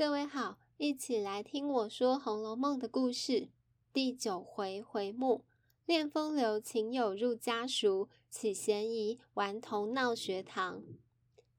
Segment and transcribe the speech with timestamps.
[0.00, 3.48] 各位好，一起来听我说《红楼梦》的故事。
[3.92, 5.44] 第九回回目：
[5.84, 10.82] 恋风流情友入家塾，起嫌疑顽童闹学堂。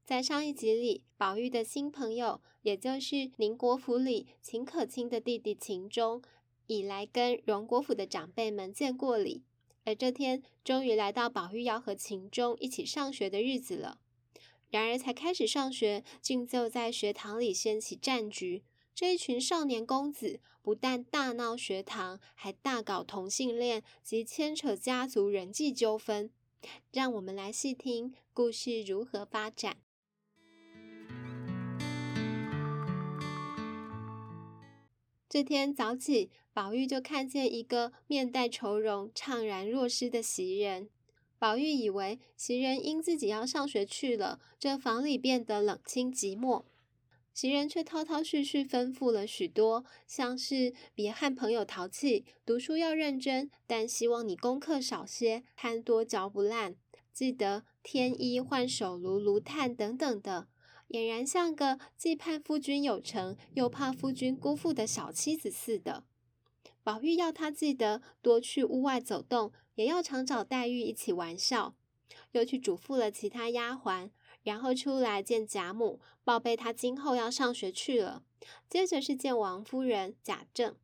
[0.04, 6.20] 在上一集里，宝玉的新朋友，也就是宁国府里秦可卿的弟弟秦钟，
[6.66, 9.44] 已来跟荣国府的长辈们见过礼，
[9.84, 14.00] 而这天终于来到宝玉要和秦钟一起上学的日子了。
[14.72, 18.64] 然而，才开始上学，竟就在学堂里掀起战局。
[18.94, 26.30] 这一群少年公子不但大闹学堂，还大搞同性恋及牵扯家族人际纠纷。
[26.90, 29.76] 让我们来细听故事如何发展。
[35.28, 40.88] 这天早起，宝玉就看见一个面带愁容、怅然若失的袭人。
[41.42, 46.62] 宝玉以为袭人因自己要上学去了，这房里变得冷清寂寞。
[47.34, 56.76] 袭人却滔滔絮絮吩咐了许多，像是别和朋友淘气，读书要认真，但希望你功课少些，贪多嚼不烂，
[57.12, 60.46] 记得添衣换手炉、炉炭等等的，
[60.90, 66.04] 俨然像个既盼夫君有成，又怕夫君辜负的小妻子似的。
[66.84, 71.74] 宝玉要他记得多去屋外走动，也要常找黛玉一起玩笑，
[72.32, 74.10] 又去嘱咐了其他丫鬟，
[74.42, 78.24] 然后出来见贾母，报备他今后要上学去了。
[78.68, 80.74] 接着是见王夫人贾政。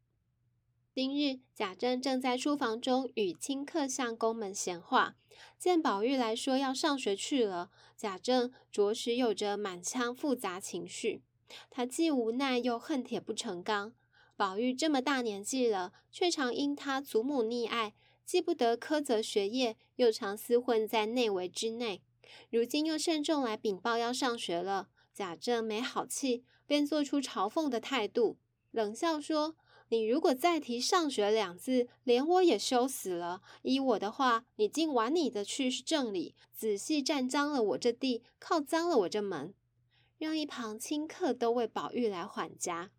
[0.95, 5.17] 今日贾政正在书房中与亲客相公们闲话，
[5.59, 11.23] 见宝玉来说要上学去了，贾政着实有着满腔复杂情绪，
[11.71, 13.93] 他既无奈又恨铁不成钢。
[14.39, 17.92] 宝玉这么大年纪了，却常因他祖母溺爱，
[18.25, 22.02] 既不得苛责学业，又常厮混在内围之内。
[22.48, 28.36] 如今又慎重来禀报要上学了，贾政没好气，便做出嘲讽的态度，
[28.70, 29.57] 冷笑说
[29.90, 33.42] ：“你如果再提上学两字，连我也羞死了。
[33.63, 39.52] 依我的话，你尽玩你的去是正理，仔细占脏了我这地，靠脏了我这门。”
[40.17, 42.90] 让一旁亲客都为宝玉来缓颊。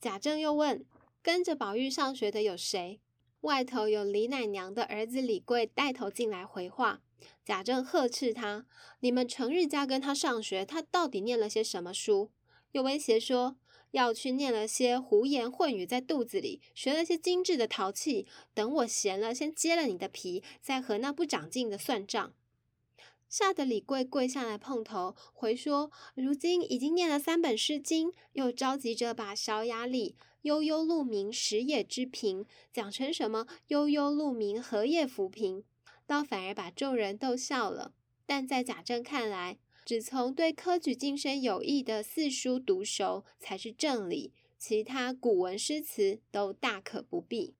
[0.00, 0.84] 贾政又问
[1.22, 3.00] ：“跟着宝玉上学的有谁？”
[3.42, 7.00] 外头有李奶娘的儿子李贵带头进来回话。
[7.44, 8.66] 贾政呵斥他
[9.00, 12.30] ：“你们成日家跟他上学，他到底念了些什么书？”
[12.72, 13.56] 又威胁说
[13.90, 22.32] ：“要去念了些胡言混语在肚子里，学了些精致的淘气，等我闲了，先揭了你的皮，再和那不长进的算账。”
[23.28, 35.62] 吓得李贵跪下来碰头，回说：“如今已经念了三本诗经，又着急着把《小雅》里‘悠悠鹿鸣，食野之苹’讲成什么‘悠悠鹿鸣，荷叶浮萍’，
[36.06, 37.92] 倒反而把众人逗笑了。
[38.24, 47.54] 但在贾政看来，只从对科举晋升有益的四书读熟才是正理，其他古文诗词都大可不必。”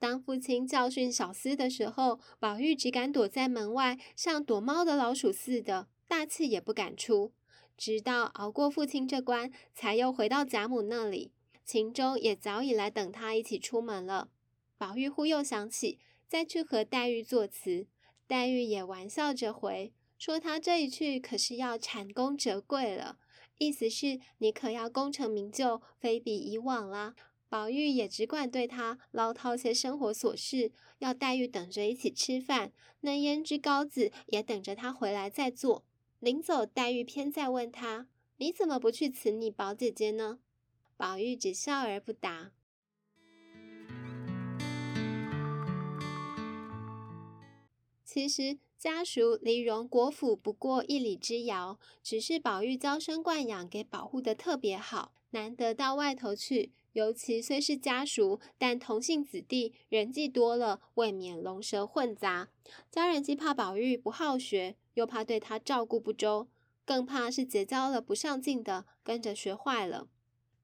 [0.00, 7.32] 当父亲教训小厮的时候，宝玉只敢躲在门外，像躲猫的老鼠似的，大气也不敢出。
[7.76, 11.32] 直到熬过父亲这关，才又回到贾母那里。
[11.66, 14.30] 秦钟也早已来等他一起出门了。
[14.78, 17.86] 宝玉忽又想起再去和黛玉作词，
[18.26, 23.18] 黛玉也玩笑着回说：“他这一去可是要蟾宫折桂了，
[23.58, 27.14] 意思是你可要功成名就，非比以往啦。”
[27.50, 32.72] 宝玉也只管对他唠叨些生活琐事，要黛玉等着一起吃饭。
[33.00, 35.84] 那胭脂膏子也等着他回来再做。
[36.20, 38.06] 临走，黛玉偏再问他
[38.38, 40.38] ：“你怎么不去辞你宝姐姐呢？”
[40.96, 42.52] 宝玉只笑而不答。
[48.04, 56.70] 其实家属离荣国府不过一里之遥，只是宝玉娇生惯养，给保护的特别好，难得到外头去。
[56.92, 62.48] 尤其虽是家属，但同姓子弟人既多了，未免龙蛇混杂。
[62.90, 66.48] 家人既怕宝玉不好学，又怕对他照顾不周，
[66.84, 70.08] 更怕是结交了不上进的，跟着学坏了。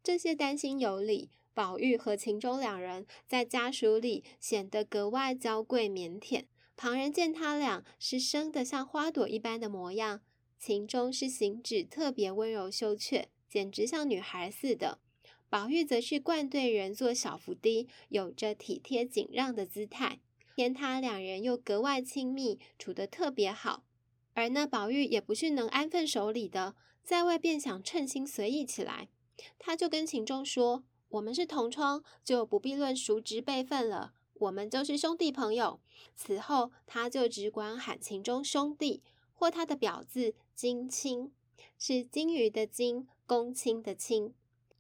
[0.03, 6.45] 这些担心有理，宝玉和秦钟两人在家塾里显得格外娇贵腼腆。
[6.77, 10.21] 旁人见他俩是生得像花朵一般的模样，
[10.59, 14.99] 秦钟是行止特别温柔羞怯，简直像女孩似的。
[15.57, 20.21] 宝玉则是惯对人做小伏低，有着体贴谨让的姿态，
[20.55, 23.83] 偏他两人又格外亲密，处得特别好。
[24.35, 29.09] 而那宝玉也不是能安分守礼的，在外便想称心随意起来。
[29.59, 35.81] 他就跟秦钟说：“我们是同窗，就不必论叔侄辈分了，我们就是兄弟朋友。”
[36.15, 39.03] 此后他就只管喊秦钟兄弟，
[39.33, 41.33] 或他的表字金青，
[41.79, 44.35] 是金鱼的金，公卿的卿。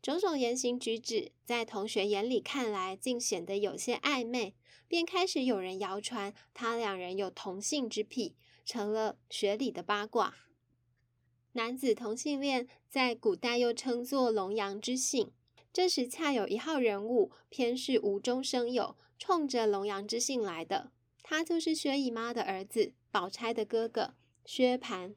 [0.06, 4.54] 种种言行举止，在同学眼里看来，竟显得有些暧昧，
[4.86, 10.36] 便开始有人谣传他两人有同性之癖，成了学里的八卦。
[11.54, 15.32] 男子同性恋在古代又称作龙阳之性。
[15.72, 20.92] 这时恰有一号人物，偏是无中生有，冲着龙阳之性来的。
[21.24, 24.14] 他就是薛姨妈的儿子，宝钗的哥哥
[24.44, 25.16] 薛蟠。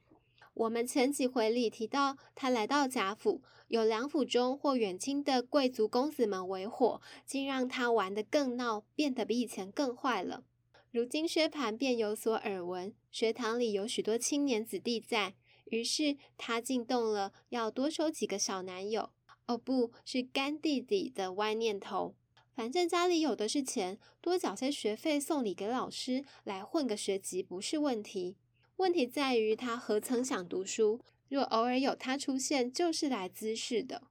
[0.59, 10.43] 我们前几回里提到，他来到贾府，有两府中或远亲的贵族公子们为伙，竟让他玩得更闹，变得比以前更坏了。
[10.91, 15.35] 如今薛蟠便有所耳闻，学堂里有许多青年子弟在，
[15.71, 19.11] 于是他竟动了要多收几个小男友。
[19.47, 22.15] 哦，不是干弟弟的歪念头。
[22.53, 28.35] 反正家里有的是钱，多缴些学费送礼给老师，来混个学籍不是问题。
[28.79, 31.01] 问题在于他何曾想读书？
[31.27, 34.03] 若偶尔有他出现，就是来滋事的。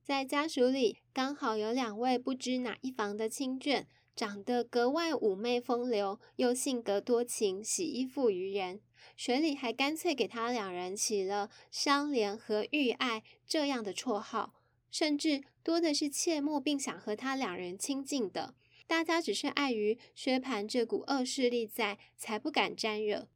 [0.00, 8.80] 在家属里，刚好有两位不知哪一房的亲眷，长得格外妩媚风流，又性格多情，喜依附于人。
[9.16, 14.54] 水里还干脆给他两人起了相怜和玉爱这样的绰号，
[14.88, 18.54] 甚至多的是切慕并想和他两人亲近的。
[18.92, 23.26] 大家只是碍于薛蟠这股恶势力在，才不敢沾惹。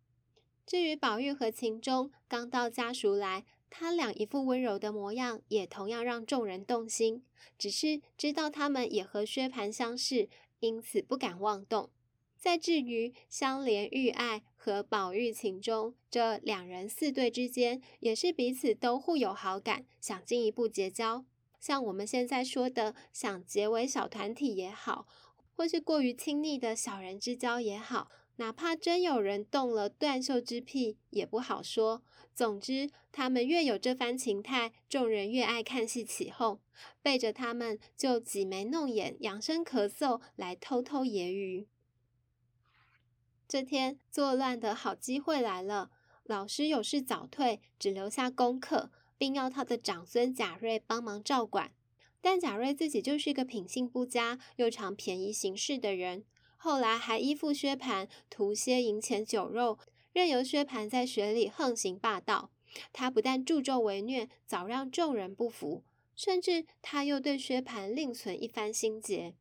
[0.66, 7.24] 至于宝玉和秦钟刚到家塾来，他俩一副温柔的模样，也同样让众人动心。
[7.56, 10.28] 只是知道他们也和薛蟠相似，
[10.60, 11.88] 因此不敢妄动。
[12.36, 21.24] 再至于香莲玉爱和宝玉秦钟这两人四对之间，也是彼此都互有好感，想进一步结交。
[21.58, 25.08] 像我们现在说的，想结为小团体也好，
[25.56, 32.02] 或是过于亲昵的小人之交也好，哪怕真有人动了断袖之癖，也不好说。
[32.34, 36.60] 总之，他们越有这番情态，众人越爱看戏起哄，
[37.00, 41.66] 背着他们就挤眉弄眼、扬声咳嗽，来偷偷揶揄。
[43.48, 45.90] 这天作乱的好机会来了，
[46.24, 51.72] 老师有事早退，只留下功课，并要他的长孙贾瑞帮忙照管。
[52.26, 56.24] 但贾瑞自己就是一个品性不佳又常便宜行事的人，
[56.56, 59.78] 后来还依附薛蟠，图些银钱酒肉，
[60.12, 62.50] 任由薛蟠在学里横行霸道。
[62.92, 65.84] 他不但助纣为虐，早让众人不服，
[66.16, 69.36] 甚至他又对薛蟠另存一番心结。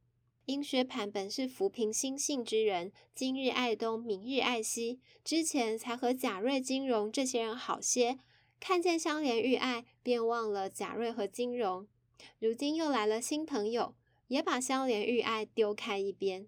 [0.46, 8.20] 因薛蟠本是浮凭心性之人，今日爱东，明日爱西，之前才和贾瑞、金荣这些人好些，
[8.60, 11.88] 看见香莲遇爱，便忘了贾瑞和金荣。
[12.40, 13.96] 如今又来了新朋友，
[14.28, 16.48] 也把香莲玉爱丢开一边。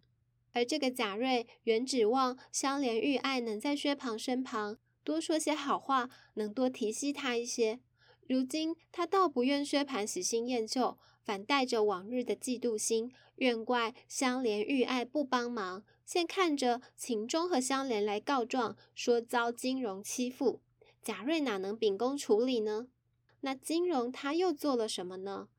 [0.53, 7.79] 而这个贾瑞原指望香莲玉爱能在薛蟠身旁多说些好话，能多提携他一些。
[8.27, 10.97] 如今他倒不愿薛蟠喜新厌旧。
[11.23, 15.83] 反带着往日的嫉妒心，怨怪香莲玉爱不帮忙。
[16.05, 20.61] 现看着秦钟和香莲来告状，说遭金荣欺负，
[21.03, 22.87] 贾瑞哪能秉公处理呢？
[23.41, 25.49] 那金荣他又做了什么呢？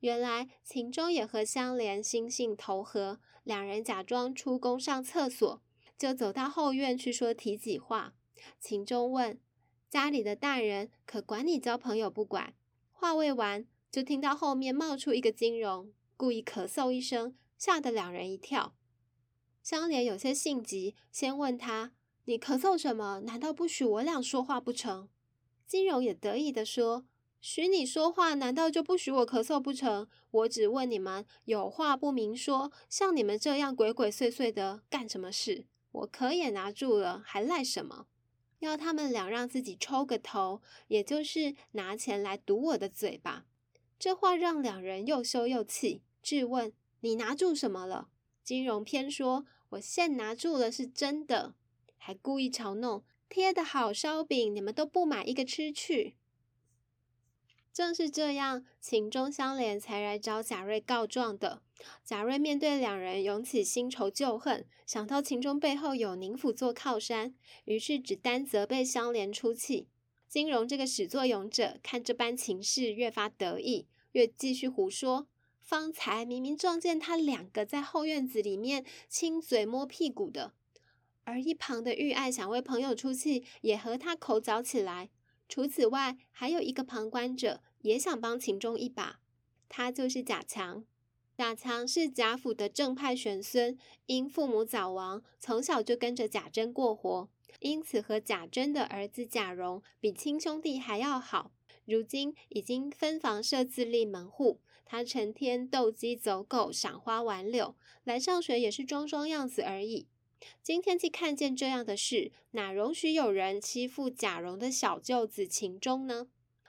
[0.00, 5.62] 原来秦钟也和香莲心性投合，两人假装出宫上厕所，
[5.96, 8.14] 就走到后院去说体己话。
[8.58, 9.40] 秦钟问。
[9.90, 12.54] 家里的大人可管你交朋友不管？
[12.92, 18.76] 话未完，就听到后面冒出一个金荣，故意咳嗽一声，吓得两人一跳。
[19.64, 21.92] 香莲有些性急，先问他
[22.26, 23.22] ：“你咳嗽什么？
[23.26, 25.08] 难道不许我俩说话不成？”
[25.66, 27.04] 金荣也得意地说
[27.40, 30.06] ：“许你说话，难道就不许我咳嗽不成？
[30.30, 35.64] 我只问你们，有话不明说，像你们这样鬼鬼祟祟的干什么事？
[35.90, 38.06] 我可也拿住了，还赖什么？”
[38.60, 43.46] 要他们俩让自己抽个头，也就是拿钱来堵我的嘴巴。
[43.98, 48.08] 这话让两人又羞又气，质问：“你拿住什么了？”
[48.44, 51.54] 金融偏说：“我现拿住了，是真的。”
[51.96, 56.16] 还故意嘲弄：“贴的好烧饼，你们都不买一个吃去。”
[57.72, 61.62] 正是这样，秦钟香莲才来找贾瑞告状的。
[62.04, 67.34] 贾瑞面对两人涌起新仇旧恨，想到秦钟背后有宁府做靠山，
[67.64, 69.86] 于是只单责备香莲出气。
[70.28, 75.28] 金荣这个始作俑者看这般情势，越发得意，越继续胡说。
[75.60, 80.52] 方才明明撞见他两个在后院子里面亲嘴摸屁股的，
[81.22, 85.10] 而一旁的玉爱想为朋友出气，也和他口角起来。
[85.50, 89.18] 除此外，还有一个旁观者也想帮秦钟一把，
[89.68, 90.84] 他就是贾强。
[91.36, 93.76] 贾强是贾府的正派玄孙，
[94.06, 97.28] 因父母早亡，从小就跟着贾珍过活，
[97.58, 101.50] 因此和贾珍的儿子贾蓉比亲兄弟还要好。
[101.84, 110.06] 如今已经分房设自立门户，他成天斗鸡走狗，赏花玩柳，来上学也是装装样子而已。
[110.62, 116.28] 今天既看见这样的事，哪容许有人欺负贾蓉的小舅子秦钟呢？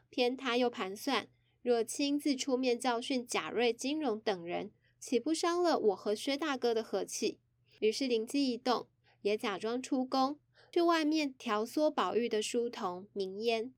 [0.10, 1.28] 偏他又盘算。
[1.62, 7.38] 若亲自出面教训贾瑞、金荣等人，岂不伤了我和薛大哥的和气？
[7.80, 8.88] 于是灵机一动，
[9.22, 10.40] 也假装出宫，
[10.72, 13.74] 去外面调唆宝玉的书童明烟。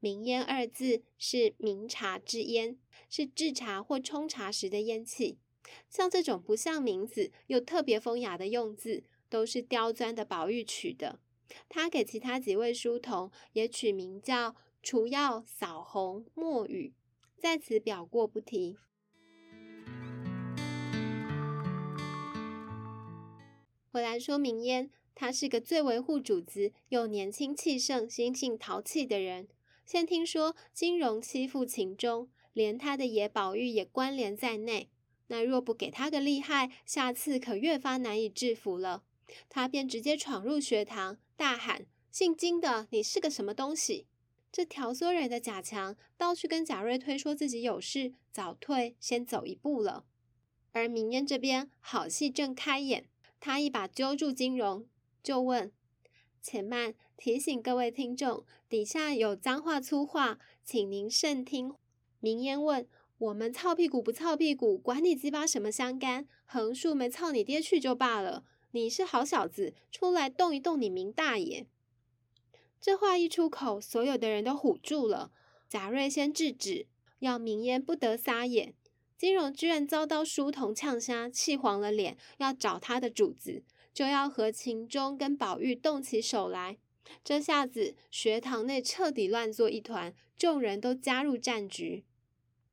[0.00, 2.78] 明烟二字是明茶之烟，
[3.10, 5.38] 是制茶或冲茶时的烟气。
[5.90, 11.20] 像这种不像名字又特别风雅的用字，都是刁钻的宝玉取的。
[11.68, 16.94] 他给其他几位书童也取名叫除药、扫红、墨雨。
[17.38, 18.78] 在此表过不提。
[23.92, 29.48] 回来说明烟，他是个最维护主子又年轻气盛、心性淘气的人。
[29.84, 34.90] 现听说金荣欺负秦钟，连他的爷宝玉也关联在内。
[35.28, 39.04] 那若不给他个厉害，下次可越发难以制服了。
[39.48, 44.06] 他便直接闯入学堂，大喊：“姓金的，你是个什么东西？”
[44.52, 50.04] 这挑唆人的贾强倒去跟贾瑞推说自己有事早退，先走一步了。
[50.72, 53.08] 而明烟这边好戏正开演，
[53.40, 54.86] 他一把揪住金荣，
[55.22, 55.72] 就问
[56.40, 61.74] ：“且慢，提醒各位听众，底下有脏话粗话，请您慎听。”
[62.20, 66.26] 明烟问：“我们操屁股不操屁股，管你鸡巴什么相干？
[66.44, 68.44] 横竖没操你爹去就罢了。
[68.76, 71.66] 你是好小子，出来动一动你明大爷。”
[72.78, 75.32] 这话一出口，所有的人都唬住了。
[75.68, 76.86] 贾瑞先制止，
[77.20, 78.74] 要明烟不得撒野。
[79.16, 83.64] 金荣居然遭到书童呛杀，气黄了脸，要找他的主子，
[83.94, 86.76] 就要和秦钟跟宝玉动起手来。
[87.24, 92.04] 这下子学堂内彻底乱作一团，众人都加入战局。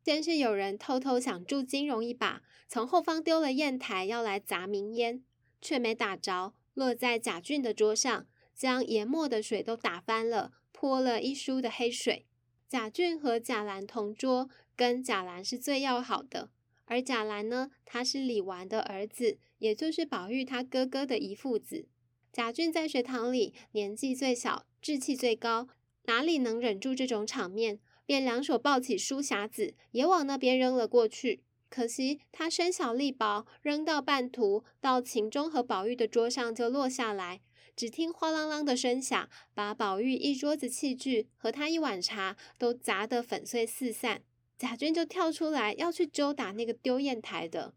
[0.04, 5.24] 先是有人偷偷想助金荣一把，从后方丢了砚台要来砸明烟，
[5.64, 8.28] 却没打着，落在贾俊的桌上。
[8.54, 12.28] 将研墨的水都打翻了，泼了一书的黑水。
[12.70, 16.52] 贾俊和贾兰同桌，跟贾兰是最要好的。
[16.86, 21.88] 而贾兰呢，他是李纨的儿子，也就是宝玉他哥哥的遗腹子。
[22.32, 25.68] 贾俊在学堂里年纪最小，志气最高，
[26.04, 31.42] 哪里能忍住这种场面，便两手抱起书匣子，也往那边扔了过去。
[31.74, 37.42] 可惜他身小力薄，扔到半途，到秦钟和宝玉的桌上就落下来。
[37.76, 44.22] 只听哗啷啷的声响，把宝玉一桌子器具和他一碗茶都砸得粉碎四散。
[44.56, 47.74] 贾君就跳出来要去揪打那个丢砚台的。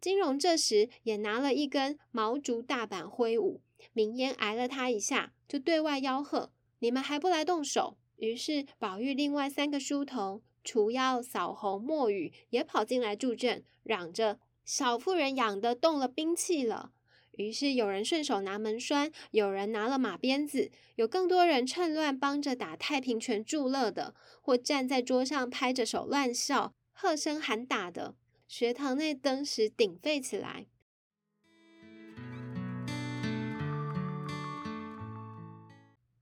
[0.00, 3.60] 金荣这时也拿了一根毛竹大板挥舞，
[3.92, 6.50] 明烟挨了他一下，就对外吆喝
[6.80, 16.92] ：“你们还不来动手？”于是宝玉另外三个书童除妖、扫红、墨雨也跑进来助阵，嚷着：“小妇人养的动了兵器了。”
[17.32, 28.16] 于是有人顺手拿门栓，有人拿了马鞭子，有更多人趁乱帮着打太平拳助乐的，或站在桌上拍着手乱笑、喝声喊打的。
[28.46, 30.66] 学堂内登时鼎沸起来。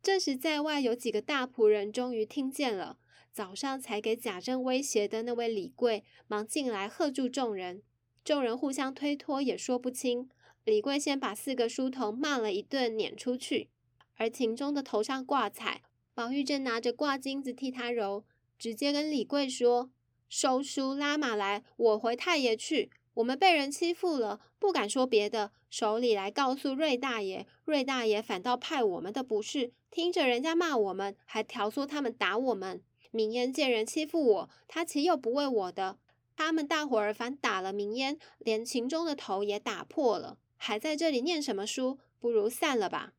[0.01, 2.99] 这时在外有几个大仆人终于听见了，
[3.33, 7.83] 早上才给贾政威胁的那位李贵忙进来喝住众人，
[8.25, 10.29] 众人互相推脱，也说不清。
[10.65, 13.71] 李贵先把四个书童骂了一顿，撵出去。
[14.17, 15.83] 而秦钟的头上挂彩，
[16.13, 18.25] 宝玉正拿着挂金子替他揉，
[18.59, 19.91] 直接跟李贵说
[20.29, 22.91] ：“收书拉马来，我回太爷去。
[23.15, 27.47] 我们被人欺负了，不敢说别的，手里来告诉瑞大爷。
[27.65, 32.83] 瑞大爷反倒派我们的不是，听着人家骂我们，还挑唆他们打我们。
[33.11, 35.99] 明烟见人欺负我，他岂有不为我的？
[36.37, 41.99] 他们大伙儿反打了明烟，连秦钟的头也打破了。”还在这里念什么书？
[42.19, 43.15] 不如散了吧。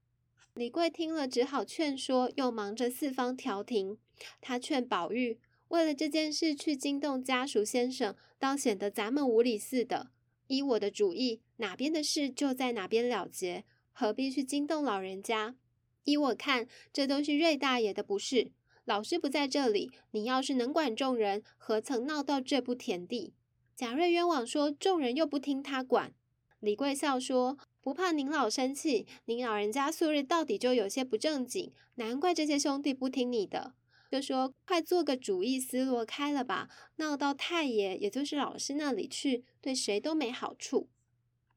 [0.53, 3.97] 李贵听了，只好劝说，又忙着四方调停。
[4.39, 10.11] 他劝宝玉，为了这件事去惊动家属先生，倒显得咱们无礼似的。
[10.47, 15.55] 依我的主意，哪边的事就在哪边了结，何必去惊动老人家？
[16.03, 18.51] 依我看，这都是瑞大爷的不是。
[18.85, 23.33] 老师不在这里，你要是能管众人，何曾闹到这步田地？
[23.75, 26.13] 贾瑞冤枉说，众人又不听他管。
[26.59, 33.73] 李贵笑说：“不怕您老生气，您老人家素日到底就有些不正经，难怪这些兄弟不听你的。
[34.11, 40.89] 就说：“快做个主意，思路开了吧，闹到太爷，也就是老师那里去，对谁都没好处。”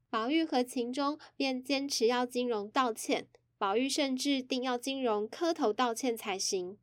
[0.08, 3.26] 宝玉和秦钟便坚持要金荣道歉，
[3.58, 6.78] 宝玉甚至定要金荣磕头道歉才行。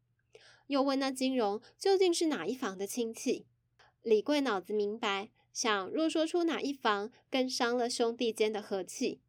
[0.67, 3.45] 又问那金荣究竟是哪一房的亲戚？
[4.01, 9.19] 李贵脑子明白，想若说出哪一房，更伤了兄弟间的和气。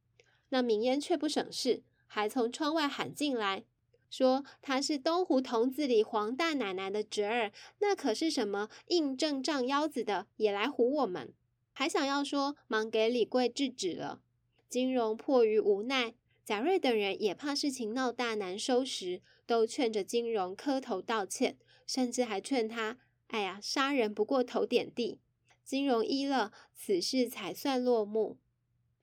[0.50, 3.64] 那明烟却不省事，还从窗外喊进来，
[4.10, 11.32] 说他是东湖童子里黄大奶奶的侄儿，那可是什么印证仗腰子的，也来唬我们。
[11.72, 14.20] 还想要说，忙给李贵制止了。
[14.68, 25.20] 金荣迫于无奈，贾瑞等人也怕事情闹大难收拾，都劝着金荣磕头道歉，甚至还劝他：“哎呀，杀人不过头点地。”
[25.64, 28.38] 金荣依了，此事才算落幕。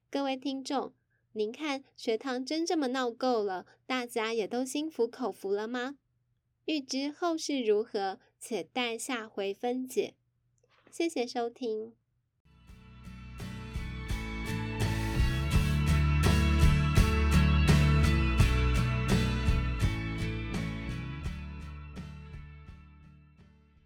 [0.10, 0.94] 各位听众，
[1.34, 5.98] 您看学堂真这么闹够了，大家也都心服口服了吗？
[6.66, 10.16] 欲知后事如何，且待下回分解。
[10.92, 11.94] 谢谢收听。